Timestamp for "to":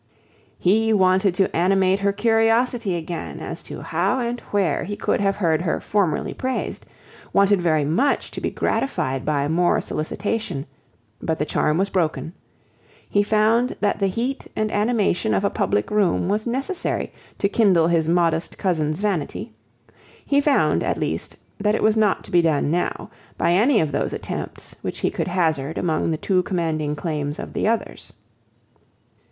1.35-1.55, 3.61-3.83, 8.31-8.41, 17.37-17.47, 22.23-22.31